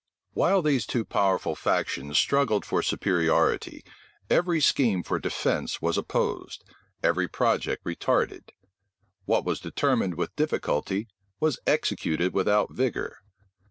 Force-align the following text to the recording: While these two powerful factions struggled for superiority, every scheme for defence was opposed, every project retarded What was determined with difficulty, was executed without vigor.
While 0.33 0.63
these 0.63 0.87
two 0.87 1.05
powerful 1.05 1.53
factions 1.55 2.17
struggled 2.17 2.65
for 2.65 2.81
superiority, 2.81 3.83
every 4.31 4.59
scheme 4.59 5.03
for 5.03 5.19
defence 5.19 5.79
was 5.79 5.95
opposed, 5.95 6.63
every 7.03 7.27
project 7.27 7.83
retarded 7.83 8.49
What 9.25 9.45
was 9.45 9.59
determined 9.59 10.15
with 10.15 10.35
difficulty, 10.35 11.07
was 11.39 11.59
executed 11.67 12.33
without 12.33 12.73
vigor. 12.73 13.19